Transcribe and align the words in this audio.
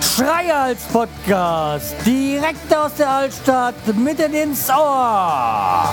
Schreihals 0.00 0.82
Podcast, 0.92 1.94
direkt 2.06 2.74
aus 2.74 2.94
der 2.94 3.10
Altstadt, 3.10 3.74
mitten 3.96 4.32
ins 4.32 4.68
Ohr. 4.70 5.88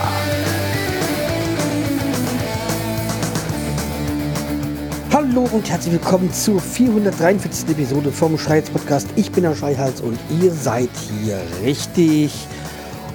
Hallo 5.13 5.47
und 5.51 5.69
herzlich 5.69 5.93
willkommen 5.93 6.31
zur 6.31 6.61
443. 6.61 7.69
Episode 7.69 8.11
vom 8.11 8.37
Schreihals 8.37 8.69
Podcast. 8.69 9.07
Ich 9.15 9.31
bin 9.31 9.43
der 9.43 9.55
Schreihals 9.55 10.01
und 10.01 10.19
ihr 10.41 10.51
seid 10.51 10.89
hier 11.19 11.41
richtig. 11.63 12.33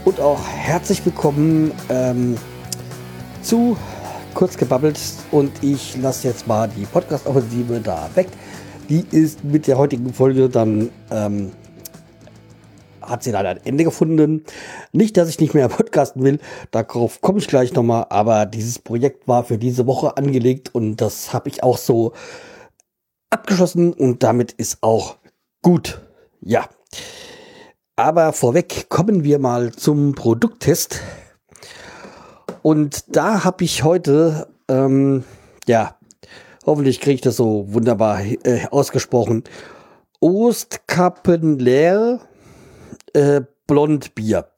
Und 0.04 0.20
auch 0.20 0.46
herzlich 0.46 1.04
willkommen 1.04 1.72
ähm, 1.88 2.36
zu 3.46 3.76
Kurz 4.34 4.58
gebabbelt 4.58 5.00
und 5.30 5.50
ich 5.62 5.96
lasse 5.96 6.28
jetzt 6.28 6.46
mal 6.46 6.68
die 6.68 6.84
Podcast-Offensive 6.84 7.80
da 7.80 8.10
weg. 8.14 8.26
Die 8.90 9.06
ist 9.10 9.44
mit 9.44 9.66
der 9.66 9.78
heutigen 9.78 10.12
Folge 10.12 10.50
dann, 10.50 10.90
ähm, 11.10 11.52
hat 13.00 13.22
sie 13.22 13.30
leider 13.30 13.48
ein 13.48 13.60
Ende 13.64 13.84
gefunden. 13.84 14.44
Nicht, 14.92 15.16
dass 15.16 15.30
ich 15.30 15.40
nicht 15.40 15.54
mehr 15.54 15.68
podcasten 15.68 16.22
will, 16.22 16.38
darauf 16.70 17.22
komme 17.22 17.38
ich 17.38 17.46
gleich 17.46 17.72
nochmal, 17.72 18.06
aber 18.10 18.44
dieses 18.44 18.78
Projekt 18.78 19.26
war 19.26 19.42
für 19.42 19.56
diese 19.56 19.86
Woche 19.86 20.18
angelegt 20.18 20.74
und 20.74 20.96
das 20.96 21.32
habe 21.32 21.48
ich 21.48 21.62
auch 21.62 21.78
so 21.78 22.12
abgeschlossen 23.30 23.94
und 23.94 24.22
damit 24.22 24.52
ist 24.52 24.82
auch 24.82 25.16
gut. 25.62 26.02
Ja. 26.42 26.68
Aber 27.94 28.34
vorweg 28.34 28.90
kommen 28.90 29.24
wir 29.24 29.38
mal 29.38 29.72
zum 29.72 30.14
Produkttest. 30.14 31.00
Und 32.66 33.14
da 33.14 33.44
habe 33.44 33.62
ich 33.62 33.84
heute, 33.84 34.48
ähm, 34.66 35.22
ja, 35.68 35.94
hoffentlich 36.66 37.00
kriege 37.00 37.14
ich 37.14 37.20
das 37.20 37.36
so 37.36 37.72
wunderbar 37.72 38.24
äh, 38.24 38.66
ausgesprochen, 38.72 39.44
Ostkappenleer 40.18 42.18
äh, 43.12 43.42
Blondbier. 43.68 44.48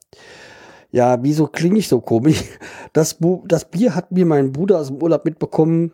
Ja, 0.89 1.21
wieso 1.21 1.45
klinge 1.45 1.77
ich 1.77 1.87
so 1.87 2.01
komisch? 2.01 2.45
Das, 2.93 3.13
Bu 3.13 3.43
das 3.47 3.69
Bier 3.69 3.93
hat 3.93 4.11
mir 4.11 4.25
mein 4.25 4.53
Bruder 4.53 4.79
aus 4.79 4.87
dem 4.87 5.03
Urlaub 5.03 5.23
mitbekommen. 5.23 5.93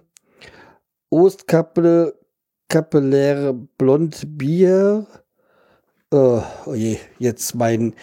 Ostkappe, 1.10 2.18
Kapelläre 2.70 3.54
Blondbier. 3.54 5.06
Oh, 6.12 6.42
oh 6.66 6.74
je, 6.74 6.98
jetzt 7.20 7.56
mein. 7.56 7.94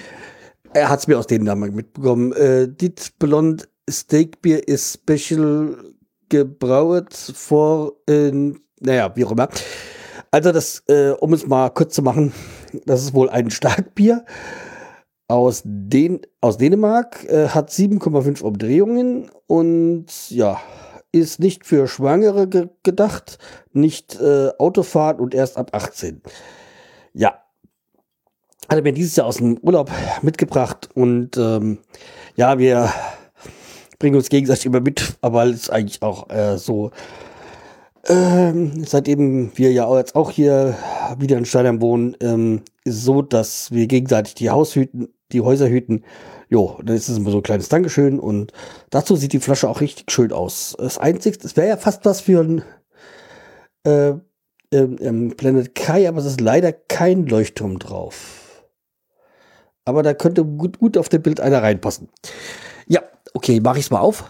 Er 0.74 0.90
hat 0.90 1.00
es 1.00 1.06
mir 1.06 1.18
aus 1.18 1.28
dem 1.28 1.44
Namen 1.44 1.74
mitbekommen. 1.74 2.34
Äh, 2.34 2.68
dit 2.68 3.14
Blond 3.18 3.71
Steakbier 3.88 4.66
ist 4.66 5.00
special 5.02 5.94
gebrauet 6.28 7.14
vor, 7.14 7.92
äh, 8.08 8.32
naja, 8.80 9.12
wie 9.14 9.24
auch 9.24 9.32
immer. 9.32 9.48
Also 10.30 10.50
das, 10.50 10.82
äh, 10.88 11.10
um 11.10 11.32
es 11.34 11.46
mal 11.46 11.70
kurz 11.70 11.94
zu 11.94 12.02
machen, 12.02 12.32
das 12.86 13.02
ist 13.02 13.14
wohl 13.14 13.28
ein 13.28 13.50
Starkbier 13.50 14.24
aus, 15.28 15.62
Den 15.64 16.20
aus 16.40 16.56
Dänemark, 16.58 17.24
äh, 17.24 17.48
hat 17.48 17.70
7,5 17.70 18.42
Umdrehungen 18.42 19.30
und 19.46 20.30
ja, 20.30 20.60
ist 21.12 21.40
nicht 21.40 21.66
für 21.66 21.86
Schwangere 21.86 22.48
ge 22.48 22.68
gedacht, 22.82 23.38
nicht 23.72 24.18
äh, 24.20 24.50
Autofahrt 24.58 25.20
und 25.20 25.34
erst 25.34 25.58
ab 25.58 25.70
18. 25.74 26.22
Ja, 27.12 27.42
hat 28.68 28.78
er 28.78 28.82
mir 28.82 28.92
dieses 28.92 29.16
Jahr 29.16 29.26
aus 29.26 29.36
dem 29.36 29.58
Urlaub 29.58 29.90
mitgebracht 30.22 30.88
und 30.94 31.36
ähm, 31.36 31.78
ja, 32.36 32.58
wir 32.58 32.90
bringen 34.02 34.16
uns 34.16 34.30
gegenseitig 34.30 34.66
immer 34.66 34.80
mit, 34.80 35.16
aber 35.20 35.44
es 35.44 35.54
ist 35.54 35.70
eigentlich 35.70 36.02
auch 36.02 36.28
äh, 36.28 36.58
so, 36.58 36.90
ähm, 38.08 38.84
seitdem 38.84 39.52
wir 39.54 39.70
ja 39.70 39.96
jetzt 39.96 40.16
auch 40.16 40.32
hier 40.32 40.76
wieder 41.18 41.38
in 41.38 41.44
Steinheim 41.44 41.80
wohnen, 41.80 42.16
ähm, 42.20 42.62
ist 42.82 43.04
so, 43.04 43.22
dass 43.22 43.70
wir 43.70 43.86
gegenseitig 43.86 44.34
die 44.34 44.50
Haushüten, 44.50 45.14
die 45.30 45.40
Häuser 45.40 45.68
hüten. 45.68 46.02
Jo, 46.48 46.80
dann 46.82 46.96
ist 46.96 47.08
es 47.08 47.16
immer 47.16 47.30
so 47.30 47.36
ein 47.36 47.44
kleines 47.44 47.68
Dankeschön 47.68 48.18
und 48.18 48.52
dazu 48.90 49.14
sieht 49.14 49.34
die 49.34 49.38
Flasche 49.38 49.68
auch 49.68 49.80
richtig 49.80 50.10
schön 50.10 50.32
aus. 50.32 50.74
Das 50.76 50.98
Einzige, 50.98 51.38
es 51.40 51.56
wäre 51.56 51.68
ja 51.68 51.76
fast 51.76 52.04
was 52.04 52.22
für 52.22 52.42
ein 52.42 52.62
äh, 53.84 54.14
ähm, 54.72 55.36
Planet 55.36 55.76
Kai, 55.76 56.08
aber 56.08 56.18
es 56.18 56.26
ist 56.26 56.40
leider 56.40 56.72
kein 56.72 57.28
Leuchtturm 57.28 57.78
drauf. 57.78 58.64
Aber 59.84 60.02
da 60.02 60.12
könnte 60.12 60.44
gut, 60.44 60.80
gut 60.80 60.98
auf 60.98 61.08
dem 61.08 61.22
Bild 61.22 61.38
einer 61.38 61.62
reinpassen. 61.62 62.08
Ja, 62.88 63.02
okay, 63.34 63.60
mache 63.60 63.78
ich 63.78 63.86
es 63.86 63.90
mal 63.90 64.00
auf. 64.00 64.24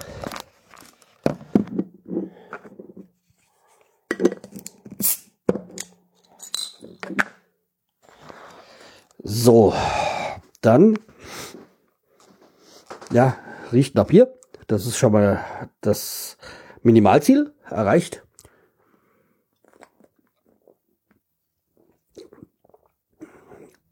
So, 9.24 9.74
dann, 10.60 10.98
ja, 13.12 13.36
riecht 13.72 13.94
nach 13.94 14.06
Bier. 14.06 14.32
Das 14.66 14.86
ist 14.86 14.96
schon 14.96 15.12
mal 15.12 15.44
das 15.80 16.36
Minimalziel 16.82 17.52
erreicht. 17.68 18.22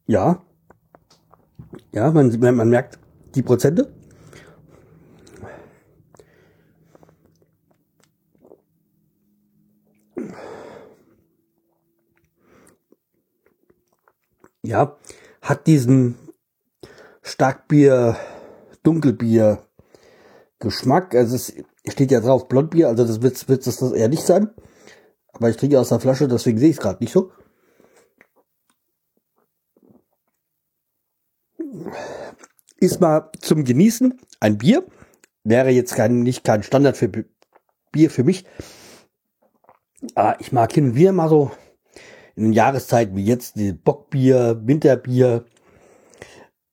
Ja, 0.07 0.43
ja, 1.93 2.11
man, 2.11 2.39
man 2.39 2.69
merkt 2.69 2.99
die 3.35 3.43
Prozente. 3.43 3.93
Ja, 14.63 14.97
hat 15.43 15.67
diesen 15.67 16.17
Starkbier, 17.23 18.17
Dunkelbier 18.83 19.65
Geschmack. 20.59 21.15
Also 21.15 21.37
es 21.37 21.55
steht 21.87 22.11
ja 22.11 22.21
drauf 22.21 22.49
Blondbier, 22.49 22.89
also 22.89 23.05
das 23.05 23.23
wird, 23.23 23.49
wird 23.49 23.67
das 23.67 23.81
eher 23.81 24.09
nicht 24.09 24.23
sein. 24.23 24.51
Aber 25.33 25.49
ich 25.49 25.57
trinke 25.57 25.81
aus 25.81 25.89
der 25.89 26.01
Flasche, 26.01 26.29
deswegen 26.29 26.59
sehe 26.59 26.71
ich 26.71 26.77
es 26.77 26.83
gerade 26.83 27.03
nicht 27.03 27.13
so. 27.13 27.33
Ist 32.79 33.01
mal 33.01 33.31
zum 33.41 33.65
Genießen 33.65 34.21
ein 34.41 34.59
Bier. 34.59 34.85
Wäre 35.45 35.71
jetzt 35.71 35.95
kein, 35.95 36.23
nicht 36.23 36.45
kein 36.45 36.63
Standard 36.63 36.97
für 36.97 37.11
Bier 37.93 38.11
für 38.11 38.25
mich. 38.25 38.45
Aber 40.15 40.41
ich 40.41 40.53
mag 40.53 40.73
hin 40.73 40.91
und 40.91 40.95
wieder 40.95 41.13
mal 41.13 41.29
so 41.29 41.51
in 42.41 42.53
Jahreszeiten 42.53 43.17
wie 43.17 43.25
jetzt 43.25 43.57
die 43.57 43.73
Bockbier, 43.73 44.61
Winterbier, 44.65 45.45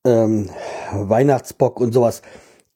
ähm, 0.06 0.50
Weihnachtsbock 0.94 1.80
und 1.82 1.94
sowas, 1.94 2.22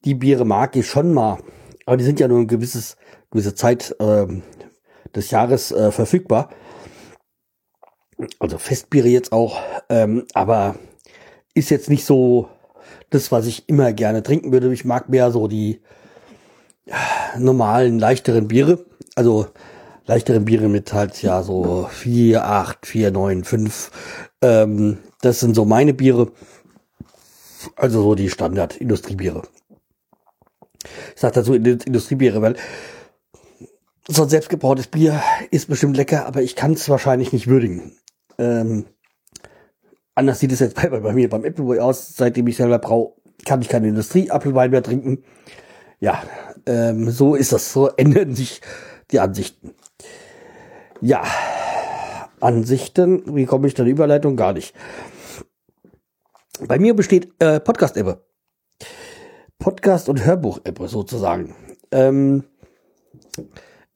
die 0.04 0.14
Biere 0.14 0.44
mag 0.44 0.76
ich 0.76 0.86
schon 0.86 1.14
mal. 1.14 1.38
Aber 1.86 1.96
die 1.96 2.04
sind 2.04 2.20
ja 2.20 2.28
nur 2.28 2.38
ein 2.38 2.46
gewisses, 2.48 2.96
gewisse 3.30 3.54
Zeit 3.54 3.96
ähm, 3.98 4.42
des 5.14 5.30
Jahres 5.30 5.72
äh, 5.72 5.90
verfügbar. 5.90 6.50
Also 8.38 8.58
Festbiere 8.58 9.08
jetzt 9.08 9.32
auch. 9.32 9.58
Ähm, 9.88 10.26
aber 10.34 10.76
ist 11.54 11.70
jetzt 11.70 11.88
nicht 11.88 12.04
so 12.04 12.48
das, 13.10 13.32
was 13.32 13.46
ich 13.46 13.68
immer 13.68 13.92
gerne 13.92 14.22
trinken 14.22 14.52
würde. 14.52 14.72
Ich 14.72 14.84
mag 14.84 15.08
mehr 15.08 15.30
so 15.30 15.48
die 15.48 15.80
normalen, 17.38 17.98
leichteren 17.98 18.48
Biere. 18.48 18.84
Also 19.14 19.46
leichtere 20.06 20.40
Biere 20.40 20.68
mit 20.68 20.92
halt 20.92 21.22
ja 21.22 21.42
so 21.42 21.88
4, 21.90 22.44
8, 22.44 22.86
4, 22.86 23.10
9, 23.10 23.44
5. 23.44 23.90
Ähm, 24.42 24.98
das 25.20 25.40
sind 25.40 25.54
so 25.54 25.64
meine 25.64 25.94
Biere. 25.94 26.32
Also 27.76 28.02
so 28.02 28.14
die 28.14 28.28
Standard-Industriebiere. 28.28 29.42
Ich 31.14 31.20
sage 31.20 31.34
dazu 31.34 31.54
Industriebiere, 31.54 32.42
weil 32.42 32.56
so 34.08 34.24
ein 34.24 34.28
selbstgebrautes 34.28 34.88
Bier 34.88 35.22
ist 35.50 35.68
bestimmt 35.68 35.96
lecker, 35.96 36.26
aber 36.26 36.42
ich 36.42 36.56
kann 36.56 36.72
es 36.72 36.88
wahrscheinlich 36.88 37.32
nicht 37.32 37.46
würdigen. 37.46 37.92
Ähm, 38.38 38.86
anders 40.16 40.40
sieht 40.40 40.50
es 40.50 40.58
jetzt 40.58 40.74
bei, 40.74 40.88
bei 40.88 41.12
mir 41.12 41.28
beim 41.28 41.44
Appleboy 41.44 41.78
aus. 41.78 42.16
Seitdem 42.16 42.48
ich 42.48 42.56
selber 42.56 42.78
brauche, 42.80 43.14
kann 43.44 43.62
ich 43.62 43.68
keine 43.68 43.88
Industrie-Apfelwein 43.88 44.70
mehr 44.70 44.82
trinken. 44.82 45.22
Ja, 46.00 46.22
ähm, 46.66 47.10
so 47.10 47.36
ist 47.36 47.52
das. 47.52 47.72
So 47.72 47.88
ändern 47.88 48.34
sich 48.34 48.60
die 49.12 49.20
Ansichten. 49.20 49.74
Ja, 51.04 51.24
Ansichten, 52.38 53.34
wie 53.34 53.44
komme 53.44 53.66
ich 53.66 53.74
da 53.74 53.82
die 53.82 53.90
Überleitung? 53.90 54.36
Gar 54.36 54.52
nicht. 54.52 54.72
Bei 56.60 56.78
mir 56.78 56.94
besteht 56.94 57.32
äh, 57.40 57.58
Podcast-Ebbe. 57.58 58.24
Podcast- 59.58 60.08
und 60.08 60.24
Hörbuch-Ebbe 60.24 60.86
sozusagen. 60.86 61.56
Ähm, 61.90 62.44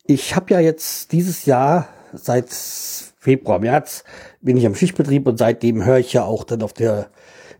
ich 0.04 0.34
habe 0.34 0.54
ja 0.54 0.58
jetzt 0.58 1.12
dieses 1.12 1.46
Jahr 1.46 1.86
seit 2.12 2.50
Februar, 2.50 3.60
März 3.60 4.02
bin 4.40 4.56
ich 4.56 4.66
am 4.66 4.74
Schichtbetrieb 4.74 5.28
und 5.28 5.38
seitdem 5.38 5.84
höre 5.84 5.98
ich 5.98 6.12
ja 6.12 6.24
auch 6.24 6.42
dann 6.42 6.62
auf 6.62 6.72
der 6.72 7.10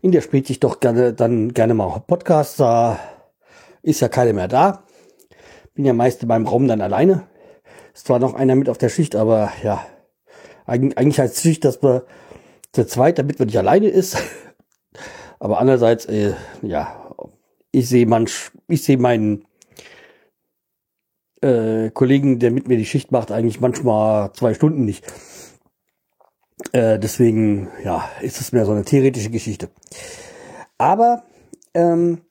in 0.01 0.11
der 0.11 0.21
Spätschicht 0.21 0.61
doch 0.65 0.81
gerne 0.81 1.13
dann 1.13 1.53
gerne 1.53 1.73
mal 1.73 2.03
Podcasts. 2.05 2.57
Da 2.57 2.99
ist 3.81 4.01
ja 4.01 4.09
keiner 4.09 4.33
mehr 4.33 4.49
da 4.49 4.83
bin 5.77 5.85
ja 5.85 5.93
meist 5.93 6.23
in 6.23 6.27
meinem 6.27 6.47
Raum 6.47 6.67
dann 6.67 6.81
alleine. 6.81 7.27
Ist 7.97 8.05
zwar 8.05 8.19
noch 8.19 8.35
einer 8.35 8.53
mit 8.53 8.69
auf 8.69 8.77
der 8.77 8.89
Schicht, 8.89 9.15
aber 9.15 9.51
ja, 9.63 9.83
eigentlich, 10.67 11.19
heißt 11.19 11.41
Schicht, 11.41 11.65
dass 11.65 11.81
wir 11.81 12.05
zu 12.71 12.85
zweit, 12.85 13.17
damit 13.17 13.39
man 13.39 13.47
nicht 13.47 13.57
alleine 13.57 13.87
ist. 13.87 14.17
Aber 15.39 15.59
andererseits, 15.59 16.05
äh, 16.05 16.35
ja, 16.61 17.15
ich 17.71 17.89
sehe 17.89 18.05
manch, 18.05 18.51
ich 18.67 18.83
sehe 18.83 18.99
meinen 18.99 19.45
äh, 21.41 21.89
Kollegen, 21.89 22.37
der 22.37 22.51
mit 22.51 22.67
mir 22.67 22.77
die 22.77 22.85
Schicht 22.85 23.11
macht, 23.11 23.31
eigentlich 23.31 23.61
manchmal 23.61 24.31
zwei 24.33 24.53
Stunden 24.53 24.85
nicht. 24.85 25.03
Äh, 26.73 26.99
deswegen, 26.99 27.69
ja, 27.83 28.07
ist 28.21 28.39
es 28.39 28.51
mehr 28.51 28.67
so 28.67 28.73
eine 28.73 28.85
theoretische 28.85 29.31
Geschichte. 29.31 29.69
Aber 30.77 31.23
ähm, 31.73 32.21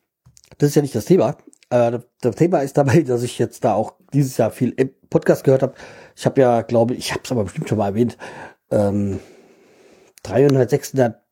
das 0.58 0.68
ist 0.68 0.74
ja 0.76 0.82
nicht 0.82 0.94
das 0.94 1.06
Thema. 1.06 1.36
Äh, 1.70 1.98
das 2.20 2.36
Thema 2.36 2.60
ist 2.60 2.76
dabei, 2.76 3.02
dass 3.02 3.24
ich 3.24 3.40
jetzt 3.40 3.64
da 3.64 3.74
auch 3.74 3.96
dieses 4.16 4.36
Jahr 4.36 4.50
viel 4.50 4.74
Podcast 5.10 5.44
gehört 5.44 5.62
habe. 5.62 5.74
Ich 6.16 6.26
habe 6.26 6.40
ja, 6.40 6.62
glaube 6.62 6.94
ich, 6.94 7.12
habe 7.12 7.22
es 7.24 7.30
aber 7.30 7.44
bestimmt 7.44 7.68
schon 7.68 7.78
mal 7.78 7.88
erwähnt, 7.88 8.16
ähm, 8.70 9.20
300, 10.22 10.68
600 10.68 11.22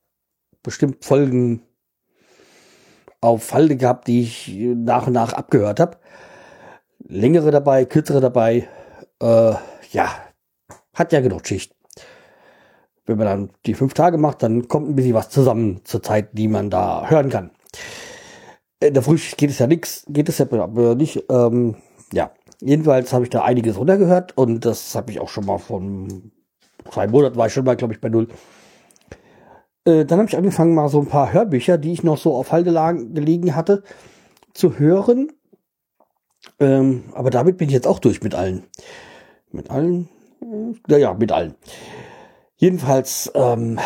bestimmt 0.63 1.05
Folgen 1.05 1.63
auf 3.21 3.53
Halde 3.53 3.77
gehabt, 3.77 4.07
die 4.07 4.23
ich 4.23 4.53
nach 4.59 5.07
und 5.07 5.15
nach 5.15 5.33
abgehört 5.33 5.81
habe. 5.81 5.99
Längere 6.99 7.51
dabei, 7.51 7.85
kürzere 7.87 8.21
dabei. 8.21 8.69
Äh, 9.21 9.55
ja, 9.91 10.11
hat 10.93 11.13
ja 11.13 11.21
genug 11.21 11.47
Schicht. 11.47 11.75
Wenn 13.07 13.19
man 13.19 13.27
dann 13.27 13.51
die 13.67 13.75
fünf 13.75 13.95
Tage 13.95 14.17
macht, 14.19 14.43
dann 14.43 14.69
kommt 14.69 14.89
ein 14.89 14.95
bisschen 14.95 15.15
was 15.15 15.29
zusammen 15.29 15.81
zur 15.85 16.03
Zeit, 16.03 16.31
die 16.33 16.49
man 16.49 16.71
da 16.71 17.09
hören 17.09 17.31
kann. 17.31 17.51
In 18.81 18.95
der 18.95 19.03
Frühschicht 19.03 19.39
geht 19.39 19.51
es 19.51 19.59
ja 19.59 19.67
nichts, 19.67 20.05
geht 20.09 20.29
es 20.29 20.39
ja 20.39 20.47
nicht. 20.95 21.25
Ähm, 21.31 21.77
ja, 22.13 22.31
jedenfalls 22.65 23.13
habe 23.13 23.25
ich 23.25 23.31
da 23.31 23.43
einiges 23.43 23.79
runtergehört 23.79 24.37
und 24.37 24.65
das 24.65 24.95
habe 24.95 25.11
ich 25.11 25.21
auch 25.21 25.29
schon 25.29 25.47
mal 25.47 25.59
von 25.59 26.33
zwei 26.91 27.07
Monaten 27.07 27.37
war 27.37 27.47
ich 27.47 27.53
schon 27.53 27.65
mal, 27.65 27.77
glaube 27.77 27.95
ich, 27.95 28.01
bei 28.01 28.09
null. 28.09 28.29
Äh, 29.85 30.05
dann 30.05 30.19
habe 30.19 30.29
ich 30.29 30.37
angefangen, 30.37 30.75
mal 30.75 30.89
so 30.89 31.01
ein 31.01 31.09
paar 31.09 31.33
Hörbücher, 31.33 31.79
die 31.79 31.93
ich 31.93 32.03
noch 32.03 32.19
so 32.19 32.35
auf 32.35 32.53
Halde 32.53 32.73
gelegen 33.13 33.55
hatte, 33.55 33.83
zu 34.53 34.79
hören. 34.79 35.33
Ähm, 36.61 37.05
aber 37.15 37.31
damit 37.31 37.59
bin 37.59 37.69
ich 37.69 37.75
jetzt 37.75 37.87
auch 37.87 37.99
durch 37.99 38.23
mit 38.23 38.35
allen. 38.35 38.65
Mit 39.51 39.71
allen? 39.71 40.09
Naja, 40.87 41.15
mit 41.15 41.33
allen. 41.33 41.55
Jedenfalls, 42.57 43.31
ähm, 43.35 43.79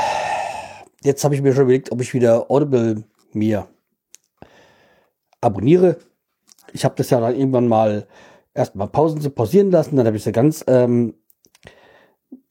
jetzt 1.03 1.25
habe 1.25 1.35
ich 1.35 1.43
mir 1.43 1.53
schon 1.53 1.65
überlegt, 1.65 1.93
ob 1.93 2.01
ich 2.01 2.15
wieder 2.15 2.51
Audible 2.51 3.05
mir 3.33 3.69
abonniere. 5.41 5.99
Ich 6.73 6.85
habe 6.85 6.95
das 6.97 7.11
ja 7.11 7.21
dann 7.21 7.35
irgendwann 7.35 7.69
mal 7.69 8.07
erstmal 8.58 8.88
Pausen 8.88 9.20
zu 9.20 9.31
pausieren 9.31 9.70
lassen, 9.70 9.96
dann 9.96 10.06
habe 10.06 10.16
ich 10.16 10.25
sie 10.25 10.32
ganz 10.32 10.64
ähm, 10.66 11.14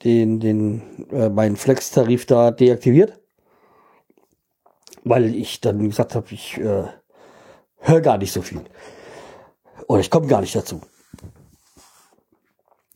den 0.04 0.40
den 0.40 1.08
äh, 1.12 1.30
meinen 1.30 1.56
Flex-Tarif 1.56 2.26
da 2.26 2.52
deaktiviert 2.52 3.20
weil 5.10 5.36
ich 5.36 5.62
dann 5.62 5.88
gesagt 5.88 6.16
habe, 6.16 6.28
ich 6.32 6.58
äh, 6.58 6.84
höre 7.80 8.02
gar 8.02 8.18
nicht 8.18 8.32
so 8.32 8.42
viel. 8.42 8.62
Oder 9.88 10.02
ich 10.02 10.10
komme 10.10 10.28
gar 10.28 10.42
nicht 10.42 10.56
dazu. 10.56 10.82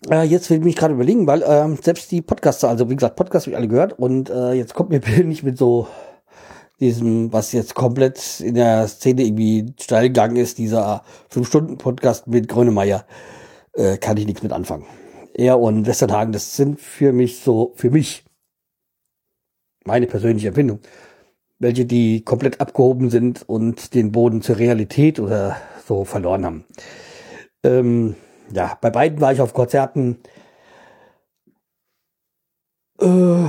Äh, 0.09 0.23
jetzt 0.23 0.49
will 0.49 0.57
ich 0.57 0.63
mich 0.63 0.75
gerade 0.75 0.93
überlegen, 0.93 1.27
weil 1.27 1.43
äh, 1.43 1.75
selbst 1.81 2.11
die 2.11 2.21
Podcaster, 2.21 2.69
also 2.69 2.89
wie 2.89 2.95
gesagt, 2.95 3.15
Podcasts 3.15 3.45
habe 3.45 3.51
ich 3.51 3.57
alle 3.57 3.67
gehört 3.67 3.97
und 3.99 4.29
äh, 4.29 4.53
jetzt 4.53 4.73
kommt 4.73 4.89
mir 4.89 4.99
bitte 5.01 5.23
nicht 5.23 5.43
mit 5.43 5.57
so 5.57 5.87
diesem, 6.81 7.31
was 7.31 7.51
jetzt 7.53 7.75
komplett 7.75 8.39
in 8.41 8.55
der 8.55 8.87
Szene 8.87 9.23
irgendwie 9.23 9.73
steil 9.79 10.07
gegangen 10.09 10.35
ist, 10.35 10.57
dieser 10.57 11.03
5-Stunden-Podcast 11.31 12.27
mit 12.27 12.49
Grönemeyer, 12.49 13.05
äh, 13.73 13.97
kann 13.97 14.17
ich 14.17 14.25
nichts 14.25 14.43
mit 14.43 14.51
anfangen. 14.51 14.85
Er 15.33 15.59
und 15.59 15.85
Westerhagen, 15.85 16.33
das 16.33 16.57
sind 16.57 16.81
für 16.81 17.13
mich 17.13 17.39
so, 17.39 17.73
für 17.75 17.89
mich, 17.89 18.25
meine 19.85 20.07
persönliche 20.07 20.49
Empfindung, 20.49 20.79
welche 21.59 21.85
die 21.85 22.23
komplett 22.25 22.59
abgehoben 22.59 23.09
sind 23.09 23.47
und 23.47 23.93
den 23.93 24.11
Boden 24.11 24.41
zur 24.41 24.57
Realität 24.57 25.19
oder 25.19 25.57
so 25.85 26.03
verloren 26.03 26.45
haben. 26.45 26.65
Ähm, 27.63 28.15
ja, 28.51 28.77
bei 28.81 28.89
beiden 28.89 29.21
war 29.21 29.31
ich 29.31 29.39
auf 29.39 29.53
Konzerten. 29.53 30.17
Äh, 32.99 33.47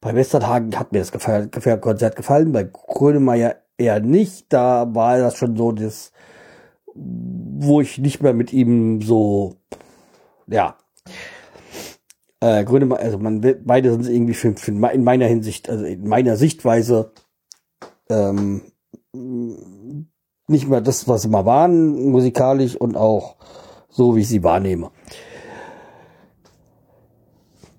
bei 0.00 0.14
Westernhagen 0.14 0.78
hat 0.78 0.92
mir 0.92 0.98
das 0.98 1.12
Konzert 1.12 2.16
gefallen, 2.16 2.52
bei 2.52 2.64
Grönemeyer 2.64 3.56
eher 3.76 4.00
nicht. 4.00 4.52
Da 4.52 4.94
war 4.94 5.18
das 5.18 5.36
schon 5.36 5.56
so 5.56 5.72
das, 5.72 6.12
wo 6.94 7.80
ich 7.80 7.98
nicht 7.98 8.22
mehr 8.22 8.32
mit 8.32 8.52
ihm 8.52 9.02
so, 9.02 9.56
ja, 10.46 10.76
äh, 12.40 12.64
Grönemeyer, 12.64 13.00
also 13.00 13.18
man 13.18 13.40
beide 13.64 13.92
sind 13.92 14.08
irgendwie 14.08 14.34
für, 14.34 14.56
für 14.56 14.70
in 14.70 15.04
meiner 15.04 15.26
Hinsicht, 15.26 15.68
also 15.68 15.84
in 15.84 16.08
meiner 16.08 16.36
Sichtweise 16.36 17.12
ähm, 18.08 18.62
nicht 19.12 20.68
mehr 20.68 20.80
das, 20.80 21.06
was 21.06 21.22
sie 21.22 21.28
mal 21.28 21.44
waren, 21.44 22.10
musikalisch 22.10 22.74
und 22.74 22.96
auch 22.96 23.36
so, 23.90 24.16
wie 24.16 24.20
ich 24.20 24.28
sie 24.28 24.42
wahrnehme. 24.42 24.90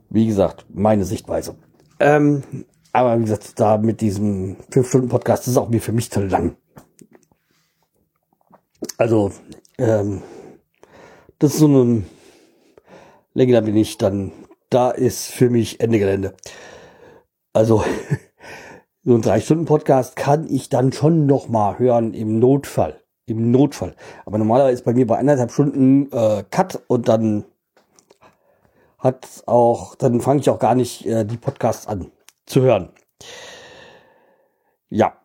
Wie 0.10 0.28
gesagt, 0.28 0.66
meine 0.70 1.06
Sichtweise. 1.06 1.56
Ähm, 2.02 2.44
aber 2.92 3.18
wie 3.18 3.24
gesagt, 3.24 3.60
da 3.60 3.78
mit 3.78 4.02
diesem 4.02 4.58
5-Stunden-Podcast 4.72 5.48
ist 5.48 5.58
auch 5.58 5.70
mir 5.70 5.82
für 5.82 5.94
mich 5.94 6.12
zu 6.12 6.22
lang. 6.22 6.58
Also, 8.98 9.32
ähm, 9.78 10.22
das 11.40 11.54
ist 11.54 11.60
so 11.60 11.68
eine 11.68 12.04
Länge, 13.34 13.54
da 13.54 13.62
bin 13.62 13.78
ich 13.78 13.98
dann 13.98 14.32
da 14.72 14.90
ist 14.90 15.28
für 15.28 15.50
mich 15.50 15.80
Ende 15.80 16.00
Gelände. 16.00 16.34
Also 17.54 17.84
so 19.04 19.14
ein 19.14 19.22
drei 19.22 19.40
Stunden 19.40 19.66
Podcast 19.66 20.16
kann 20.16 20.48
ich 20.50 20.70
dann 20.70 20.92
schon 20.92 21.28
noch 21.28 21.50
mal 21.50 21.78
hören 21.78 22.14
im 22.14 22.40
Notfall, 22.40 23.02
im 23.26 23.52
Notfall. 23.52 23.96
Aber 24.26 24.38
normalerweise 24.38 24.74
ist 24.74 24.86
bei 24.86 24.94
mir 24.94 25.06
bei 25.06 25.20
anderthalb 25.20 25.52
Stunden 25.52 26.12
äh, 26.12 26.44
Cut 26.50 26.82
und 26.88 27.08
dann 27.10 27.44
hat 29.02 29.44
auch, 29.48 29.96
dann 29.96 30.22
fange 30.22 30.40
ich 30.40 30.50
auch 30.50 30.60
gar 30.60 30.76
nicht 30.76 31.06
äh, 31.06 31.26
die 31.26 31.38
Podcasts 31.38 31.88
an 31.88 32.12
zu 32.46 32.62
hören. 32.62 32.90
Ja, 34.90 35.18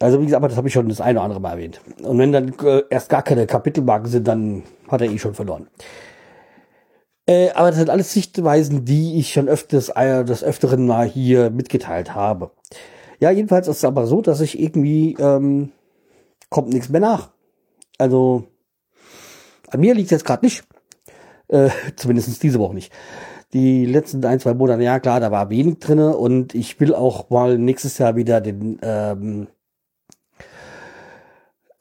also 0.00 0.20
wie 0.20 0.24
gesagt, 0.24 0.38
aber 0.38 0.48
das 0.48 0.56
habe 0.56 0.68
ich 0.68 0.74
schon 0.74 0.88
das 0.88 1.00
eine 1.00 1.18
oder 1.18 1.24
andere 1.24 1.40
Mal 1.40 1.52
erwähnt. 1.52 1.80
Und 2.02 2.18
wenn 2.18 2.32
dann 2.32 2.54
äh, 2.64 2.82
erst 2.90 3.08
gar 3.08 3.22
keine 3.22 3.46
Kapitelmarken 3.46 4.08
sind, 4.08 4.26
dann 4.26 4.62
hat 4.88 5.00
er 5.00 5.10
eh 5.10 5.18
schon 5.18 5.34
verloren. 5.34 5.68
Äh, 7.26 7.50
aber 7.50 7.68
das 7.68 7.76
sind 7.76 7.90
alles 7.90 8.12
Sichtweisen, 8.12 8.84
die 8.84 9.18
ich 9.18 9.32
schon 9.32 9.48
öfters, 9.48 9.90
äh, 9.90 10.24
des 10.24 10.42
Öfteren 10.42 10.86
mal 10.86 11.06
hier 11.06 11.50
mitgeteilt 11.50 12.14
habe. 12.14 12.52
Ja, 13.20 13.30
jedenfalls 13.30 13.68
ist 13.68 13.78
es 13.78 13.84
aber 13.84 14.06
so, 14.06 14.22
dass 14.22 14.40
ich 14.40 14.58
irgendwie, 14.58 15.14
ähm, 15.18 15.72
kommt 16.48 16.68
nichts 16.68 16.88
mehr 16.88 17.00
nach. 17.00 17.30
Also, 17.98 18.44
an 19.68 19.80
mir 19.80 19.94
liegt 19.94 20.10
jetzt 20.10 20.24
gerade 20.24 20.44
nicht. 20.44 20.64
Äh, 21.48 21.70
zumindest 21.96 22.42
diese 22.42 22.58
Woche 22.58 22.74
nicht. 22.74 22.92
Die 23.54 23.86
letzten 23.86 24.24
ein, 24.24 24.40
zwei 24.40 24.52
Monate, 24.52 24.82
ja 24.82 25.00
klar, 25.00 25.20
da 25.20 25.30
war 25.30 25.48
wenig 25.48 25.78
drinne 25.78 26.16
und 26.16 26.54
ich 26.54 26.78
will 26.80 26.94
auch 26.94 27.30
mal 27.30 27.56
nächstes 27.56 27.96
Jahr 27.96 28.14
wieder 28.14 28.42
den 28.42 28.78
ähm, 28.82 29.48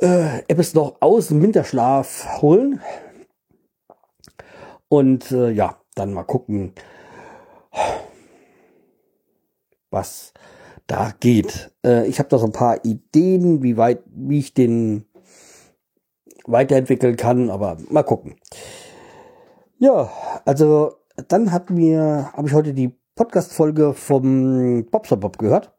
äh, 0.01 0.39
etwas 0.47 0.73
noch 0.73 0.97
aus 1.01 1.27
dem 1.27 1.41
Winterschlaf 1.41 2.41
holen. 2.41 2.81
Und 4.87 5.31
äh, 5.31 5.51
ja, 5.51 5.81
dann 5.95 6.13
mal 6.13 6.23
gucken, 6.23 6.71
was 9.89 10.33
da 10.85 11.13
geht. 11.19 11.71
Äh, 11.85 12.07
ich 12.07 12.19
habe 12.19 12.29
da 12.29 12.37
so 12.37 12.45
ein 12.45 12.53
paar 12.53 12.85
Ideen, 12.85 13.61
wie 13.63 13.75
weit, 13.75 14.03
wie 14.05 14.39
ich 14.39 14.53
den 14.53 15.05
weiterentwickeln 16.45 17.17
kann, 17.17 17.49
aber 17.49 17.77
mal 17.89 18.03
gucken. 18.03 18.37
Ja, 19.79 20.09
also 20.43 20.93
dann 21.27 21.51
hat 21.51 21.69
mir, 21.69 22.31
habe 22.33 22.47
ich 22.47 22.53
heute 22.53 22.73
die 22.73 22.95
Podcast-Folge 23.15 23.93
vom 23.93 24.85
Bobster 24.89 25.17
Bob 25.17 25.37
gehört. 25.37 25.71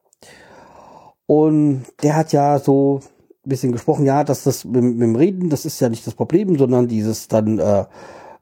Und 1.26 1.82
der 2.02 2.14
hat 2.14 2.32
ja 2.32 2.60
so 2.60 3.00
ein 3.44 3.48
bisschen 3.48 3.72
gesprochen, 3.72 4.04
ja, 4.04 4.22
dass 4.22 4.44
das 4.44 4.64
mit, 4.64 4.82
mit 4.82 5.02
dem 5.02 5.16
Reden, 5.16 5.50
das 5.50 5.64
ist 5.64 5.80
ja 5.80 5.88
nicht 5.88 6.06
das 6.06 6.14
Problem, 6.14 6.56
sondern 6.56 6.86
dieses 6.86 7.26
dann 7.26 7.58
äh, 7.58 7.86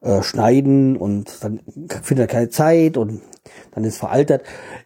äh, 0.03 0.23
schneiden 0.23 0.97
und 0.99 1.43
dann 1.43 1.61
findet 2.03 2.25
er 2.25 2.35
keine 2.35 2.51
Zeit 2.51 2.99
und 2.99 3.23
dann 3.73 3.85
ist 3.85 3.97
veraltert. 3.97 4.43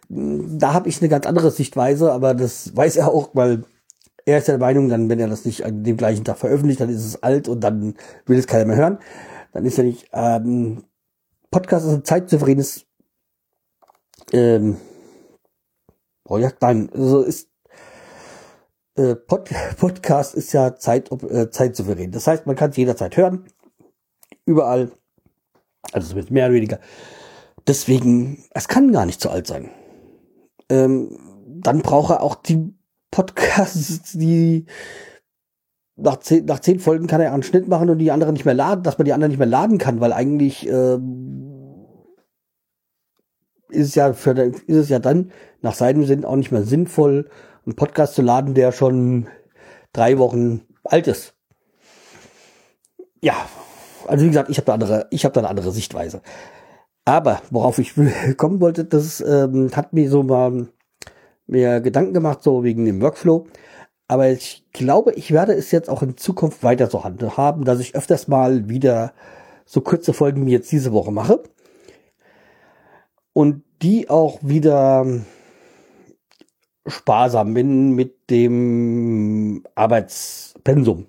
Da 0.07 0.73
habe 0.73 0.87
ich 0.87 1.01
eine 1.01 1.09
ganz 1.09 1.25
andere 1.25 1.51
Sichtweise, 1.51 2.13
aber 2.13 2.33
das 2.33 2.75
weiß 2.75 2.95
er 2.95 3.09
auch, 3.09 3.31
weil 3.33 3.65
er 4.25 4.37
ist 4.37 4.47
der 4.47 4.57
Meinung, 4.57 4.87
dann, 4.87 5.09
wenn 5.09 5.19
er 5.19 5.27
das 5.27 5.43
nicht 5.43 5.65
an 5.65 5.83
dem 5.83 5.97
gleichen 5.97 6.23
Tag 6.23 6.37
veröffentlicht, 6.37 6.79
dann 6.79 6.89
ist 6.89 7.05
es 7.05 7.21
alt 7.23 7.49
und 7.49 7.61
dann 7.61 7.95
will 8.25 8.39
es 8.39 8.47
keiner 8.47 8.65
mehr 8.65 8.77
hören. 8.77 8.99
Dann 9.51 9.65
ist 9.65 9.77
er 9.77 9.83
nicht. 9.83 10.09
Ähm, 10.13 10.85
Podcast 11.49 11.85
ist 11.85 11.93
ein 11.93 12.05
zeitsouveränes 12.05 12.85
ähm, 14.31 14.77
Projekt. 16.23 16.61
Nein, 16.61 16.89
also 16.93 17.21
ist 17.21 17.49
äh, 18.95 19.15
Pod 19.15 19.49
Podcast 19.77 20.35
ist 20.35 20.53
ja 20.53 20.75
Zeit, 20.75 21.11
äh, 21.11 21.49
Zeit 21.49 21.75
souverän. 21.75 22.11
Das 22.11 22.27
heißt, 22.27 22.45
man 22.45 22.55
kann 22.55 22.71
es 22.71 22.77
jederzeit 22.77 23.17
hören. 23.17 23.45
Überall. 24.45 24.91
Also 25.91 26.15
mit 26.15 26.31
mehr 26.31 26.45
oder 26.45 26.55
weniger. 26.55 26.79
Deswegen, 27.67 28.43
es 28.51 28.67
kann 28.67 28.91
gar 28.91 29.05
nicht 29.05 29.21
zu 29.21 29.29
alt 29.29 29.47
sein. 29.47 29.69
Ähm, 30.69 31.17
dann 31.47 31.81
braucht 31.81 32.11
er 32.11 32.21
auch 32.21 32.35
die 32.35 32.73
Podcasts, 33.11 34.13
die 34.13 34.65
nach 36.01 36.17
zehn, 36.17 36.45
nach 36.45 36.59
zehn 36.59 36.79
Folgen 36.79 37.07
kann 37.07 37.21
er 37.21 37.33
einen 37.33 37.43
Schnitt 37.43 37.67
machen 37.67 37.89
und 37.89 37.97
die 37.97 38.11
anderen 38.11 38.33
nicht 38.33 38.45
mehr 38.45 38.53
laden, 38.53 38.83
dass 38.83 38.97
man 38.97 39.05
die 39.05 39.13
anderen 39.13 39.31
nicht 39.31 39.39
mehr 39.39 39.47
laden 39.47 39.77
kann, 39.77 39.99
weil 39.99 40.13
eigentlich 40.13 40.67
ähm, 40.67 41.51
ist 43.69 43.89
es 43.89 43.95
ja 43.95 44.13
für 44.13 44.31
ist 44.31 44.63
es 44.67 44.89
ja 44.89 44.99
dann 44.99 45.31
nach 45.61 45.73
seinem 45.73 46.05
Sinn 46.05 46.25
auch 46.25 46.35
nicht 46.35 46.51
mehr 46.51 46.63
sinnvoll, 46.63 47.29
einen 47.65 47.75
Podcast 47.75 48.15
zu 48.15 48.21
laden, 48.21 48.53
der 48.53 48.71
schon 48.71 49.27
drei 49.93 50.17
Wochen 50.17 50.61
alt 50.83 51.07
ist. 51.07 51.35
Ja, 53.21 53.35
also 54.07 54.25
wie 54.25 54.29
gesagt, 54.29 54.49
ich 54.49 54.57
habe 54.57 54.65
da 54.65 54.73
andere, 54.73 55.07
ich 55.11 55.25
habe 55.25 55.33
da 55.33 55.41
eine 55.41 55.49
andere 55.49 55.71
Sichtweise. 55.71 56.21
Aber 57.05 57.41
worauf 57.49 57.79
ich 57.79 57.93
kommen 58.37 58.59
wollte, 58.61 58.85
das 58.85 59.21
ähm, 59.21 59.69
hat 59.75 59.93
mir 59.93 60.09
so 60.09 60.23
mal 60.23 60.67
mir 61.47 61.81
Gedanken 61.81 62.13
gemacht, 62.13 62.43
so 62.43 62.63
wegen 62.63 62.85
dem 62.85 63.01
Workflow. 63.01 63.47
Aber 64.11 64.29
ich 64.29 64.65
glaube, 64.73 65.13
ich 65.13 65.31
werde 65.31 65.53
es 65.53 65.71
jetzt 65.71 65.89
auch 65.89 66.03
in 66.03 66.17
Zukunft 66.17 66.63
weiter 66.63 66.87
so 66.87 67.05
handhaben, 67.05 67.63
dass 67.63 67.79
ich 67.79 67.95
öfters 67.95 68.27
mal 68.27 68.67
wieder 68.67 69.13
so 69.63 69.79
kurze 69.79 70.11
Folgen 70.11 70.45
wie 70.45 70.51
jetzt 70.51 70.69
diese 70.69 70.91
Woche 70.91 71.13
mache. 71.13 71.41
Und 73.31 73.63
die 73.81 74.09
auch 74.09 74.39
wieder 74.41 75.05
sparsam 76.85 77.53
bin 77.53 77.91
mit 77.91 78.29
dem 78.29 79.63
Arbeitspensum. 79.75 81.05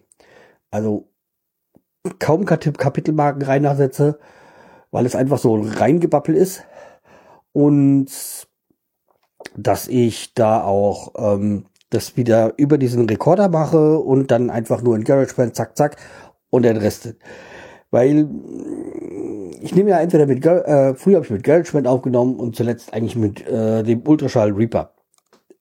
Also 0.70 1.08
kaum 2.20 2.44
Kapitelmarken 2.44 3.42
reinsetze, 3.42 4.20
weil 4.92 5.06
es 5.06 5.16
einfach 5.16 5.38
so 5.38 5.60
reingebappelt 5.60 6.38
ist. 6.38 6.62
Und 7.50 8.12
dass 9.56 9.88
ich 9.88 10.34
da 10.34 10.62
auch 10.62 11.14
ähm, 11.16 11.66
das 11.92 12.16
wieder 12.16 12.54
über 12.56 12.78
diesen 12.78 13.08
Rekorder 13.08 13.48
mache 13.48 13.98
und 13.98 14.30
dann 14.30 14.50
einfach 14.50 14.82
nur 14.82 14.96
in 14.96 15.04
GarageBand 15.04 15.54
zack 15.54 15.76
zack 15.76 15.96
und 16.50 16.64
den 16.64 16.76
Rest. 16.76 17.14
Weil 17.90 18.28
ich 19.60 19.74
nehme 19.74 19.90
ja 19.90 20.00
entweder 20.00 20.26
mit 20.26 20.44
äh, 20.44 20.94
früher 20.94 21.16
habe 21.16 21.26
ich 21.26 21.30
mit 21.30 21.44
GarageBand 21.44 21.86
aufgenommen 21.86 22.36
und 22.36 22.56
zuletzt 22.56 22.92
eigentlich 22.92 23.16
mit 23.16 23.46
äh, 23.46 23.82
dem 23.82 24.06
Ultraschall 24.06 24.50
Reaper. 24.52 24.92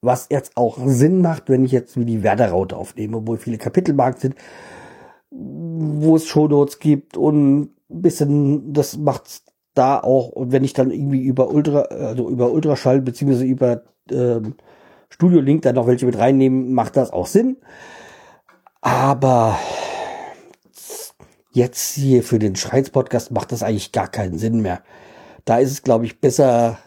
Was 0.01 0.27
jetzt 0.31 0.57
auch 0.57 0.79
Sinn 0.85 1.21
macht, 1.21 1.49
wenn 1.49 1.63
ich 1.63 1.71
jetzt 1.71 1.99
wie 1.99 2.05
die 2.05 2.23
Werder-Raute 2.23 2.75
aufnehme, 2.75 3.21
wo 3.27 3.35
viele 3.35 3.57
Kapitelmarken 3.57 4.19
sind, 4.19 4.35
wo 5.29 6.15
es 6.15 6.25
Shownotes 6.25 6.79
gibt 6.79 7.17
und 7.17 7.61
ein 7.61 8.01
bisschen, 8.01 8.73
das 8.73 8.97
macht 8.97 9.43
da 9.73 9.99
auch, 9.99 10.29
und 10.29 10.51
wenn 10.51 10.63
ich 10.63 10.73
dann 10.73 10.91
irgendwie 10.91 11.21
über 11.21 11.51
Ultra, 11.51 11.81
also 11.81 12.29
über 12.29 12.51
Ultraschall 12.51 13.01
beziehungsweise 13.01 13.45
über 13.45 13.83
ähm, 14.09 14.55
Studio 15.11 15.41
Link 15.41 15.61
da 15.61 15.73
noch 15.73 15.85
welche 15.85 16.05
mit 16.07 16.17
reinnehmen, 16.17 16.73
macht 16.73 16.97
das 16.97 17.11
auch 17.11 17.27
Sinn. 17.27 17.57
Aber 18.81 19.59
jetzt 21.51 21.93
hier 21.93 22.23
für 22.23 22.39
den 22.39 22.55
Schreins-Podcast 22.55 23.31
macht 23.31 23.51
das 23.51 23.61
eigentlich 23.61 23.91
gar 23.91 24.07
keinen 24.07 24.39
Sinn 24.39 24.61
mehr. 24.61 24.81
Da 25.45 25.57
ist 25.57 25.71
es, 25.71 25.83
glaube 25.83 26.05
ich, 26.05 26.19
besser 26.19 26.79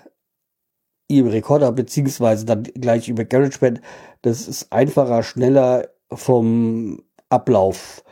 im 1.07 1.29
Rekorder 1.29 1.71
beziehungsweise 1.71 2.47
dann 2.47 2.63
gleich 2.65 3.09
über 3.09 3.25
GarageBand. 3.25 3.81
Das 4.23 4.49
ist 4.49 4.73
einfacher, 4.73 5.23
schneller 5.23 5.89
vom 6.11 7.03
Ablauf. 7.29 8.03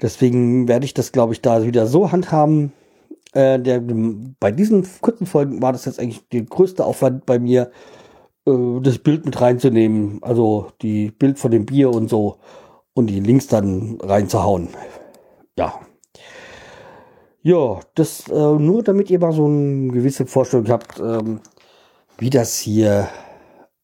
Deswegen 0.00 0.68
werde 0.68 0.86
ich 0.86 0.94
das, 0.94 1.12
glaube 1.12 1.34
ich, 1.34 1.42
da 1.42 1.64
wieder 1.64 1.86
so 1.86 2.12
handhaben, 2.12 2.72
äh, 3.32 3.58
der, 3.58 3.82
bei 4.38 4.52
diesen 4.52 4.86
kurzen 5.00 5.26
Folgen 5.26 5.60
war 5.60 5.72
das 5.72 5.84
jetzt 5.86 5.98
eigentlich 5.98 6.28
der 6.28 6.42
größte 6.42 6.84
Aufwand 6.84 7.26
bei 7.26 7.38
mir, 7.38 7.70
äh, 8.46 8.80
das 8.80 8.98
Bild 8.98 9.24
mit 9.24 9.40
reinzunehmen. 9.40 10.18
Also 10.22 10.72
die 10.82 11.10
Bild 11.10 11.38
von 11.38 11.50
dem 11.50 11.66
Bier 11.66 11.90
und 11.90 12.08
so 12.08 12.38
und 12.94 13.08
die 13.08 13.20
Links 13.20 13.46
dann 13.46 13.98
reinzuhauen. 14.00 14.68
Ja. 15.58 15.80
Ja, 17.42 17.80
das 17.94 18.28
äh, 18.28 18.32
nur 18.32 18.82
damit 18.82 19.10
ihr 19.10 19.18
mal 19.18 19.32
so 19.32 19.44
eine 19.44 19.92
gewisse 19.92 20.24
Vorstellung 20.24 20.66
habt, 20.68 20.98
ähm, 20.98 21.40
wie 22.16 22.30
das 22.30 22.58
hier 22.58 23.08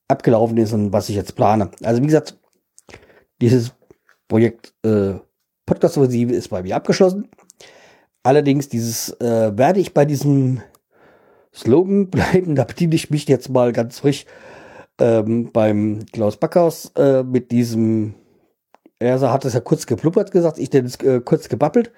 abgelaufen 0.08 0.56
ist 0.56 0.72
und 0.72 0.92
was 0.92 1.10
ich 1.10 1.16
jetzt 1.16 1.36
plane. 1.36 1.70
Also 1.82 2.00
wie 2.00 2.06
gesagt, 2.06 2.38
dieses 3.40 3.72
Projekt 4.28 4.72
äh, 4.82 5.14
Podcast-Offensive 5.66 6.32
ist 6.32 6.48
bei 6.48 6.62
mir 6.62 6.76
abgeschlossen. 6.76 7.28
Allerdings 8.22 8.68
dieses 8.68 9.10
äh, 9.20 9.56
werde 9.56 9.80
ich 9.80 9.94
bei 9.94 10.04
diesem 10.04 10.62
Slogan 11.54 12.06
bleiben. 12.10 12.54
Da 12.54 12.64
bediene 12.64 12.94
ich 12.94 13.10
mich 13.10 13.26
jetzt 13.28 13.48
mal 13.48 13.72
ganz 13.72 14.00
frisch 14.00 14.26
ähm, 14.98 15.50
beim 15.52 16.06
Klaus 16.12 16.36
Backhaus 16.36 16.92
äh, 16.96 17.22
mit 17.22 17.50
diesem. 17.50 18.14
Er 18.98 19.18
hat 19.20 19.44
es 19.46 19.54
ja 19.54 19.60
kurz 19.60 19.86
gepluppert 19.86 20.30
gesagt, 20.30 20.58
ich 20.58 20.68
denn 20.68 20.90
äh, 21.02 21.20
kurz 21.20 21.48
gebabbelt. 21.48 21.90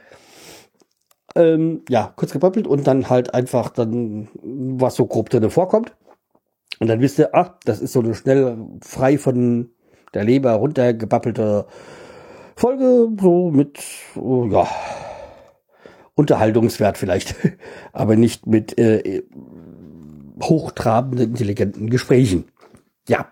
Ähm, 1.35 1.83
ja, 1.89 2.13
kurz 2.15 2.33
gebabbelt 2.33 2.67
und 2.67 2.87
dann 2.87 3.09
halt 3.09 3.35
einfach 3.35 3.71
dann, 3.71 4.29
was 4.43 4.95
so 4.97 5.07
grob 5.07 5.31
drin 5.31 5.51
vorkommt. 5.51 5.97
Und 6.79 6.89
dann 6.89 7.01
wisst 7.01 7.19
ihr, 7.19 7.31
ach, 7.33 7.55
das 7.65 7.81
ist 7.81 7.93
so 7.93 8.01
eine 8.01 8.15
schnell 8.15 8.57
frei 8.83 9.19
von 9.19 9.71
der 10.15 10.25
Leber 10.25 10.53
runtergebappelte 10.53 11.67
Folge, 12.57 13.09
so 13.21 13.51
mit, 13.51 13.81
oh, 14.17 14.47
ja, 14.47 14.69
Unterhaltungswert 16.23 16.99
vielleicht, 16.99 17.35
aber 17.93 18.14
nicht 18.14 18.47
mit 18.47 18.79
äh, 18.79 19.23
hochtrabenden, 20.41 21.31
intelligenten 21.31 21.91
Gesprächen. 21.91 22.45
Ja, 23.09 23.26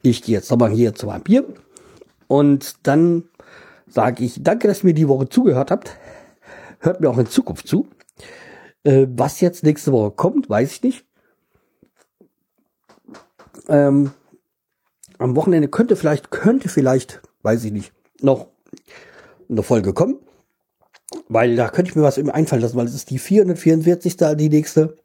ich 0.00 0.22
gehe 0.22 0.36
jetzt 0.36 0.50
nochmal 0.50 0.70
hier 0.70 0.94
zu 0.94 1.06
meinem 1.06 1.22
Bier 1.22 1.44
und 2.26 2.86
dann 2.86 3.24
sage 3.86 4.24
ich 4.24 4.42
danke, 4.42 4.66
dass 4.66 4.82
ihr 4.82 4.86
mir 4.86 4.94
die 4.94 5.08
Woche 5.08 5.28
zugehört 5.28 5.70
habt. 5.70 5.96
Hört 6.80 7.00
mir 7.00 7.10
auch 7.10 7.18
in 7.18 7.26
Zukunft 7.26 7.68
zu. 7.68 7.86
Äh, 8.82 9.06
was 9.10 9.42
jetzt 9.42 9.62
nächste 9.62 9.92
Woche 9.92 10.12
kommt, 10.12 10.48
weiß 10.48 10.72
ich 10.72 10.82
nicht. 10.82 11.04
Ähm, 13.68 14.12
am 15.18 15.36
Wochenende 15.36 15.68
könnte 15.68 15.96
vielleicht, 15.96 16.30
könnte 16.30 16.70
vielleicht, 16.70 17.20
weiß 17.42 17.64
ich 17.64 17.72
nicht, 17.72 17.92
noch 18.22 18.48
eine 19.48 19.62
Folge 19.62 19.92
kommen. 19.92 20.18
Weil 21.28 21.56
da 21.56 21.68
könnte 21.68 21.90
ich 21.90 21.96
mir 21.96 22.02
was 22.02 22.18
einfallen 22.18 22.62
lassen, 22.62 22.76
weil 22.76 22.86
es 22.86 22.94
ist 22.94 23.10
die 23.10 23.18
444. 23.18 24.16
die 24.36 24.48
nächste. 24.48 24.96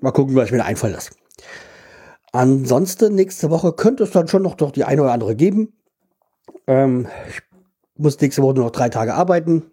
Mal 0.00 0.10
gucken, 0.10 0.34
was 0.34 0.46
ich 0.46 0.52
mir 0.52 0.58
da 0.58 0.64
einfallen 0.64 0.94
lasse. 0.94 1.12
Ansonsten 2.32 3.14
nächste 3.14 3.50
Woche 3.50 3.72
könnte 3.72 4.04
es 4.04 4.10
dann 4.10 4.26
schon 4.26 4.42
noch 4.42 4.54
doch 4.54 4.72
die 4.72 4.84
eine 4.84 5.02
oder 5.02 5.12
andere 5.12 5.36
geben. 5.36 5.74
Ähm, 6.66 7.06
ich 7.28 7.42
muss 7.96 8.20
nächste 8.20 8.42
Woche 8.42 8.54
nur 8.54 8.64
noch 8.64 8.72
drei 8.72 8.88
Tage 8.88 9.14
arbeiten. 9.14 9.70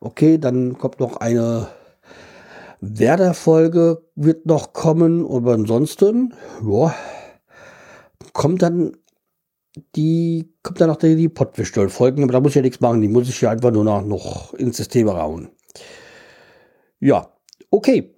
Okay, 0.00 0.38
dann 0.38 0.76
kommt 0.76 1.00
noch 1.00 1.16
eine 1.16 1.68
Werder-Folge, 2.80 4.02
wird 4.14 4.46
noch 4.46 4.72
kommen. 4.72 5.26
Aber 5.26 5.54
ansonsten, 5.54 6.34
ja, 6.62 6.94
kommt 8.32 8.62
dann 8.62 8.96
die 9.94 10.52
kommt 10.62 10.80
dann 10.80 10.88
noch 10.88 10.96
die, 10.96 11.16
die 11.16 11.28
Pottwischdoll-Folgen, 11.28 12.22
aber 12.22 12.32
da 12.32 12.40
muss 12.40 12.52
ich 12.52 12.56
ja 12.56 12.62
nichts 12.62 12.80
machen. 12.80 13.00
Die 13.00 13.08
muss 13.08 13.28
ich 13.28 13.40
ja 13.40 13.50
einfach 13.50 13.70
nur 13.70 13.84
noch, 13.84 14.02
noch 14.02 14.54
ins 14.54 14.76
System 14.76 15.08
rauen. 15.08 15.50
Ja, 16.98 17.32
okay. 17.70 18.14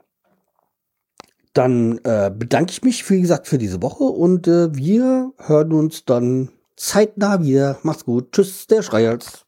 Dann 1.53 1.99
äh, 2.05 2.31
bedanke 2.35 2.71
ich 2.71 2.83
mich, 2.83 3.09
wie 3.11 3.21
gesagt, 3.21 3.49
für 3.49 3.59
diese 3.59 3.83
Woche 3.83 4.05
und 4.05 4.47
äh, 4.47 4.75
wir 4.77 5.33
hören 5.39 5.73
uns 5.73 6.05
dann 6.05 6.51
zeitnah 6.77 7.43
wieder. 7.43 7.79
Macht's 7.83 8.05
gut. 8.05 8.33
Tschüss, 8.33 8.67
der 8.69 8.83
Schreihals. 8.83 9.48